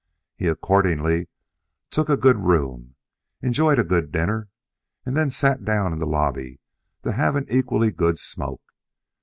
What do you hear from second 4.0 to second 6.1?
dinner and then sat down in the